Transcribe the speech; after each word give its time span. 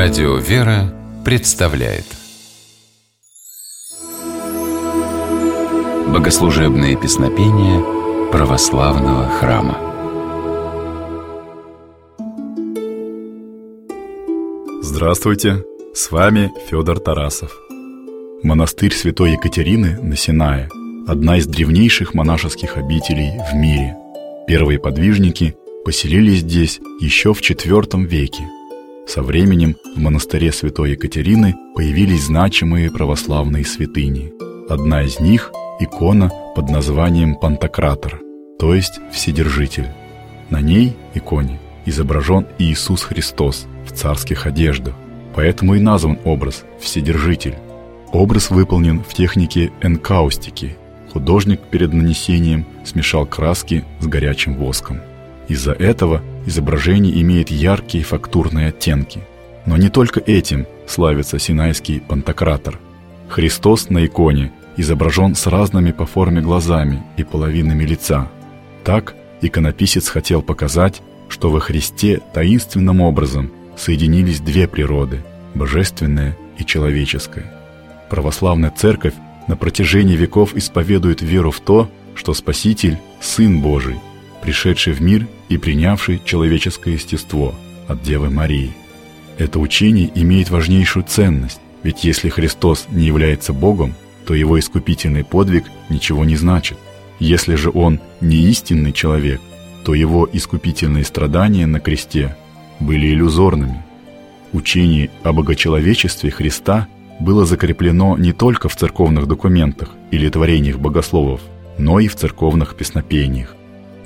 Радио 0.00 0.36
«Вера» 0.36 0.94
представляет 1.24 2.04
Богослужебные 6.06 6.96
песнопения 6.96 8.30
православного 8.30 9.28
храма 9.28 9.76
Здравствуйте! 14.82 15.64
С 15.92 16.12
вами 16.12 16.52
Федор 16.70 17.00
Тарасов. 17.00 17.58
Монастырь 18.44 18.94
Святой 18.94 19.32
Екатерины 19.32 20.00
на 20.00 20.14
Синае– 20.14 20.68
одна 21.08 21.38
из 21.38 21.48
древнейших 21.48 22.14
монашеских 22.14 22.76
обителей 22.76 23.32
в 23.50 23.56
мире. 23.56 23.96
Первые 24.46 24.78
подвижники 24.78 25.56
поселились 25.84 26.42
здесь 26.42 26.78
еще 27.00 27.34
в 27.34 27.40
IV 27.40 28.06
веке– 28.06 28.48
со 29.08 29.22
временем 29.22 29.76
в 29.96 29.98
монастыре 29.98 30.52
святой 30.52 30.90
Екатерины 30.90 31.56
появились 31.74 32.24
значимые 32.24 32.90
православные 32.90 33.64
святыни. 33.64 34.32
Одна 34.68 35.02
из 35.02 35.18
них– 35.18 35.50
икона 35.80 36.30
под 36.54 36.68
названием 36.68 37.34
Пантократор, 37.34 38.20
то 38.58 38.74
есть 38.74 39.00
Вседержитель. 39.10 39.88
На 40.50 40.60
ней, 40.60 40.94
иконе, 41.14 41.58
изображен 41.86 42.46
Иисус 42.58 43.02
Христос 43.02 43.66
в 43.86 43.92
царских 43.92 44.46
одеждах, 44.46 44.94
поэтому 45.34 45.74
и 45.74 45.80
назван 45.80 46.18
образ 46.24 46.64
Вседержитель. 46.78 47.56
Образ 48.12 48.50
выполнен 48.50 49.02
в 49.02 49.14
технике 49.14 49.72
энкаустики. 49.80 50.76
Художник 51.14 51.60
перед 51.70 51.94
нанесением 51.94 52.66
смешал 52.84 53.24
краски 53.24 53.84
с 54.00 54.06
горячим 54.06 54.54
воском. 54.56 55.00
Из-за 55.48 55.72
этого 55.72 56.22
изображение 56.48 57.20
имеет 57.22 57.50
яркие 57.50 58.02
фактурные 58.02 58.68
оттенки. 58.68 59.20
Но 59.66 59.76
не 59.76 59.90
только 59.90 60.20
этим 60.20 60.66
славится 60.86 61.38
синайский 61.38 62.00
пантократор. 62.00 62.78
Христос 63.28 63.90
на 63.90 64.06
иконе 64.06 64.52
изображен 64.76 65.34
с 65.34 65.46
разными 65.46 65.92
по 65.92 66.06
форме 66.06 66.40
глазами 66.40 67.02
и 67.16 67.24
половинами 67.24 67.84
лица. 67.84 68.28
Так 68.82 69.14
иконописец 69.42 70.08
хотел 70.08 70.40
показать, 70.40 71.02
что 71.28 71.50
во 71.50 71.60
Христе 71.60 72.22
таинственным 72.32 73.02
образом 73.02 73.52
соединились 73.76 74.40
две 74.40 74.66
природы– 74.66 75.22
божественная 75.54 76.36
и 76.56 76.64
человеческая. 76.64 77.52
Православная 78.08 78.70
церковь 78.70 79.14
на 79.48 79.56
протяжении 79.56 80.16
веков 80.16 80.56
исповедует 80.56 81.20
веру 81.20 81.50
в 81.50 81.60
то, 81.60 81.90
что 82.14 82.32
Спаситель– 82.32 82.98
Сын 83.20 83.60
Божий, 83.60 83.96
пришедший 84.42 84.92
в 84.92 85.00
мир 85.00 85.26
и 85.48 85.56
принявший 85.56 86.20
человеческое 86.24 86.94
естество 86.94 87.54
от 87.86 88.02
Девы 88.02 88.30
Марии. 88.30 88.72
Это 89.38 89.58
учение 89.58 90.10
имеет 90.14 90.50
важнейшую 90.50 91.04
ценность, 91.04 91.60
ведь 91.82 92.04
если 92.04 92.28
Христос 92.28 92.86
не 92.90 93.06
является 93.06 93.52
Богом, 93.52 93.94
то 94.26 94.34
его 94.34 94.58
искупительный 94.58 95.24
подвиг 95.24 95.64
ничего 95.88 96.24
не 96.24 96.36
значит. 96.36 96.76
Если 97.18 97.54
же 97.54 97.70
он 97.72 98.00
не 98.20 98.36
истинный 98.50 98.92
человек, 98.92 99.40
то 99.84 99.94
его 99.94 100.28
искупительные 100.30 101.04
страдания 101.04 101.66
на 101.66 101.80
кресте 101.80 102.36
были 102.80 103.08
иллюзорными. 103.08 103.82
Учение 104.52 105.10
о 105.22 105.32
богочеловечестве 105.32 106.30
Христа 106.30 106.88
было 107.20 107.44
закреплено 107.44 108.16
не 108.16 108.32
только 108.32 108.68
в 108.68 108.76
церковных 108.76 109.26
документах 109.26 109.90
или 110.10 110.28
творениях 110.28 110.78
богословов, 110.78 111.40
но 111.78 112.00
и 112.00 112.08
в 112.08 112.16
церковных 112.16 112.76
песнопениях. 112.76 113.54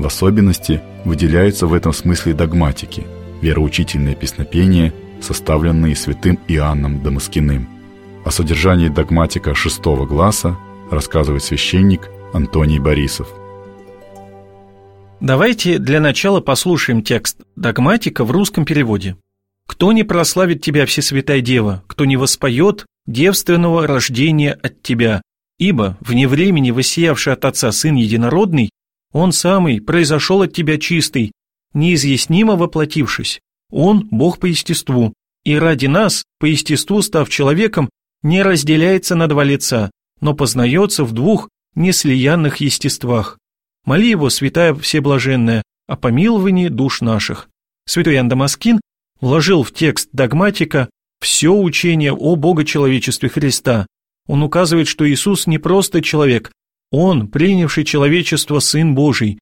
В 0.00 0.06
особенности 0.06 0.80
выделяются 1.04 1.66
в 1.66 1.74
этом 1.74 1.92
смысле 1.92 2.32
догматики, 2.32 3.06
вероучительные 3.42 4.14
песнопения, 4.14 4.94
составленные 5.20 5.94
святым 5.94 6.38
Иоанном 6.48 7.02
Дамаскиным. 7.02 7.68
О 8.24 8.30
содержании 8.30 8.88
догматика 8.88 9.54
шестого 9.54 10.06
гласа 10.06 10.56
рассказывает 10.90 11.44
священник 11.44 12.08
Антоний 12.32 12.78
Борисов. 12.78 13.28
Давайте 15.20 15.78
для 15.78 16.00
начала 16.00 16.40
послушаем 16.40 17.02
текст 17.02 17.36
догматика 17.54 18.24
в 18.24 18.30
русском 18.30 18.64
переводе. 18.64 19.18
«Кто 19.68 19.92
не 19.92 20.04
прославит 20.04 20.62
тебя, 20.62 20.86
Всесвятая 20.86 21.42
Дева, 21.42 21.84
кто 21.86 22.06
не 22.06 22.16
воспоет 22.16 22.86
девственного 23.06 23.86
рождения 23.86 24.54
от 24.54 24.80
тебя, 24.80 25.20
ибо 25.58 25.98
вне 26.00 26.26
времени 26.26 26.70
воссиявший 26.70 27.34
от 27.34 27.44
Отца 27.44 27.70
Сын 27.70 27.96
Единородный 27.96 28.70
он 29.12 29.32
самый 29.32 29.80
произошел 29.80 30.42
от 30.42 30.52
тебя 30.52 30.78
чистый, 30.78 31.32
неизъяснимо 31.74 32.56
воплотившись. 32.56 33.40
Он– 33.70 34.08
Бог 34.10 34.38
по 34.38 34.46
естеству, 34.46 35.14
и 35.44 35.54
ради 35.56 35.86
нас, 35.86 36.24
по 36.38 36.46
естеству 36.46 37.02
став 37.02 37.28
человеком, 37.28 37.88
не 38.22 38.42
разделяется 38.42 39.14
на 39.14 39.26
два 39.28 39.44
лица, 39.44 39.90
но 40.20 40.34
познается 40.34 41.04
в 41.04 41.12
двух 41.12 41.48
неслиянных 41.74 42.58
естествах. 42.58 43.38
Моли 43.84 44.08
его, 44.08 44.28
святая 44.30 44.74
всеблаженная, 44.74 45.62
о 45.86 45.96
помиловании 45.96 46.68
душ 46.68 47.00
наших. 47.00 47.48
Святой 47.86 48.14
Ян 48.14 48.28
Дамаскин 48.28 48.80
вложил 49.20 49.62
в 49.62 49.72
текст 49.72 50.08
догматика 50.12 50.88
все 51.20 51.52
учение 51.52 52.12
о 52.12 52.36
богочеловечестве 52.36 53.28
Христа. 53.28 53.86
Он 54.28 54.42
указывает, 54.42 54.86
что 54.86 55.08
Иисус 55.10 55.46
не 55.46 55.58
просто 55.58 56.02
человек, 56.02 56.52
он, 56.90 57.28
принявший 57.28 57.84
человечество 57.84 58.58
Сын 58.58 58.94
Божий. 58.94 59.38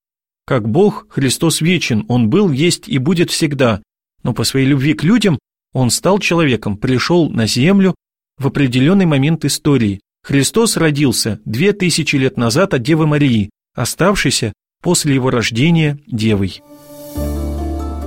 Как 0.47 0.69
Бог, 0.69 1.07
Христос 1.11 1.61
вечен, 1.61 2.05
Он 2.09 2.31
был, 2.31 2.51
есть 2.51 2.89
и 2.89 2.99
будет 2.99 3.31
всегда, 3.31 3.83
но 4.23 4.33
по 4.33 4.45
своей 4.45 4.67
любви 4.67 4.95
к 4.95 5.03
людям 5.03 5.39
Он 5.73 5.91
стал 5.91 6.19
человеком, 6.19 6.77
пришел 6.77 7.29
на 7.29 7.47
землю 7.47 7.95
в 8.39 8.47
определенный 8.47 9.07
момент 9.07 9.45
истории. 9.45 10.01
Христос 10.23 10.77
родился 10.77 11.41
две 11.45 11.73
тысячи 11.73 12.17
лет 12.17 12.37
назад 12.37 12.75
от 12.75 12.83
Девы 12.83 13.07
Марии, 13.07 13.51
оставшейся 13.75 14.53
после 14.83 15.15
его 15.15 15.31
рождения 15.31 15.99
Девой. 16.07 16.63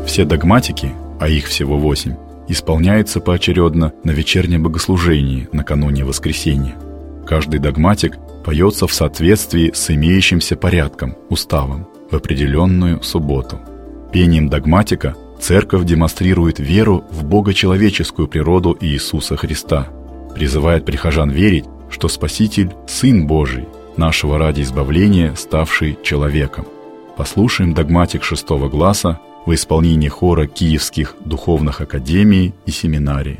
Все 0.06 0.26
догматики, 0.26 0.94
а 1.20 1.30
их 1.30 1.46
всего 1.46 1.78
восемь, 1.78 2.16
исполняются 2.48 3.22
поочередно 3.22 3.94
на 4.04 4.12
вечернем 4.12 4.64
богослужении 4.64 5.48
накануне 5.52 6.04
воскресения. 6.04 6.76
Каждый 7.26 7.60
догматик 7.60 8.18
поется 8.44 8.88
в 8.88 8.94
соответствии 8.94 9.72
с 9.74 9.90
имеющимся 9.92 10.56
порядком, 10.56 11.16
уставом, 11.30 11.88
в 12.10 12.16
определенную 12.16 13.02
субботу. 13.04 13.60
Пением 14.12 14.50
догматика 14.50 15.16
церковь 15.40 15.86
демонстрирует 15.86 16.60
веру 16.60 17.04
в 17.12 17.24
богочеловеческую 17.24 18.28
природу 18.28 18.78
Иисуса 18.80 19.38
Христа, 19.38 19.88
призывает 20.36 20.86
прихожан 20.86 21.30
верить, 21.30 21.66
что 21.90 22.08
Спаситель– 22.08 22.72
Сын 22.88 23.28
Божий, 23.28 23.68
нашего 23.98 24.38
ради 24.38 24.62
избавления, 24.62 25.34
ставший 25.36 25.98
человеком. 26.04 26.66
Послушаем 27.18 27.74
догматик 27.74 28.24
шестого 28.24 28.70
гласа 28.70 29.20
в 29.46 29.54
исполнении 29.54 30.08
хора 30.08 30.48
Киевских 30.48 31.16
духовных 31.26 31.82
академий 31.82 32.54
и 32.66 32.72
семинарий. 32.72 33.40